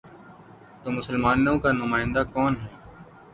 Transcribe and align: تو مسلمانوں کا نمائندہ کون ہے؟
تو 0.81 0.87
مسلمانوں 0.91 1.57
کا 1.63 1.71
نمائندہ 1.71 2.23
کون 2.33 2.53
ہے؟ 2.61 2.67